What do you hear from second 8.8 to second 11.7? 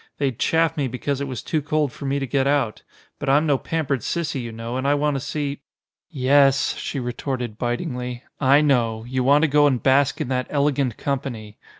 You want to go and bask in that elegant company.